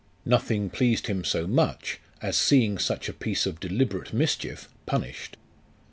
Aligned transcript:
Nothing 0.25 0.71
pleased 0.71 1.05
him 1.05 1.23
so 1.23 1.45
much 1.45 1.99
as 2.23 2.35
seeing 2.35 2.79
such 2.79 3.07
a 3.07 3.13
piece 3.13 3.45
of 3.45 3.59
deliberate 3.59 4.13
mischief 4.13 4.67
punished. 4.87 5.37